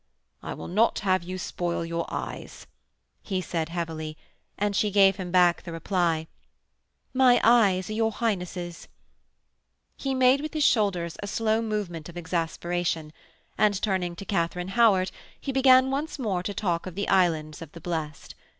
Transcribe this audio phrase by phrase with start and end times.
[0.41, 2.65] 'I will not have you spoil your eyes,'
[3.21, 4.17] he said heavily,
[4.57, 6.25] and she gave him back the reply:
[7.13, 8.87] 'My eyes are your Highness'.'
[9.95, 13.13] He made with his shoulders a slow movement of exasperation,
[13.59, 17.73] and, turning to Katharine Howard, he began once more to talk of the Islands of
[17.73, 18.33] the Blest.